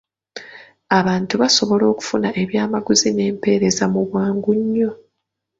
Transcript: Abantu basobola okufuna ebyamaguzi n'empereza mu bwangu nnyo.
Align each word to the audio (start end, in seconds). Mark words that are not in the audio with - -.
Abantu 0.99 1.33
basobola 1.41 1.83
okufuna 1.91 2.29
ebyamaguzi 2.41 3.09
n'empereza 3.11 3.83
mu 3.93 4.01
bwangu 4.07 4.51
nnyo. 4.59 4.91